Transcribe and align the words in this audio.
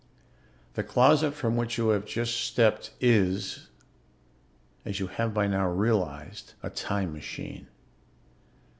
"The 0.73 0.81
'closet' 0.83 1.35
from 1.35 1.55
which 1.55 1.77
you 1.77 1.89
have 1.89 2.05
just 2.07 2.33
stepped 2.35 2.89
is, 2.99 3.67
as 4.83 4.99
you 4.99 5.05
have 5.05 5.31
by 5.31 5.45
now 5.45 5.69
realized, 5.69 6.55
a 6.63 6.71
time 6.71 7.13
machine. 7.13 7.67